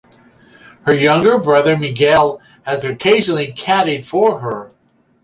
[0.87, 4.71] Her younger brother Miguel has occasionally caddied for her.